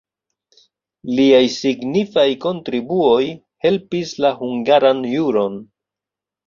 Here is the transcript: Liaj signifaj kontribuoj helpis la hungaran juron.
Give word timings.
Liaj 1.19 1.41
signifaj 1.57 2.25
kontribuoj 2.47 3.23
helpis 3.67 4.19
la 4.27 4.35
hungaran 4.43 5.09
juron. 5.17 5.67